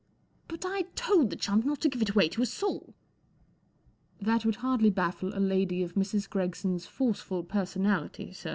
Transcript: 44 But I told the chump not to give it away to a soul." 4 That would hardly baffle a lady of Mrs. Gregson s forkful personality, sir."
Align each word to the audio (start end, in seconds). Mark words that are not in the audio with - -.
44 0.49 0.57
But 0.71 0.75
I 0.75 0.81
told 0.95 1.29
the 1.29 1.35
chump 1.35 1.63
not 1.63 1.79
to 1.81 1.87
give 1.87 2.01
it 2.01 2.09
away 2.09 2.27
to 2.29 2.41
a 2.41 2.45
soul." 2.47 2.95
4 4.17 4.25
That 4.25 4.45
would 4.45 4.55
hardly 4.55 4.89
baffle 4.89 5.37
a 5.37 5.39
lady 5.39 5.83
of 5.83 5.93
Mrs. 5.93 6.27
Gregson 6.27 6.73
s 6.77 6.87
forkful 6.87 7.43
personality, 7.47 8.33
sir." 8.33 8.49